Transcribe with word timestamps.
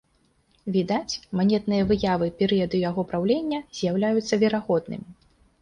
Відаць, 0.77 1.19
манетныя 1.41 1.83
выявы 1.91 2.31
перыяду 2.41 2.81
яго 2.89 3.01
праўлення 3.13 3.63
з'яўляюцца 3.81 4.33
верагоднымі. 4.47 5.07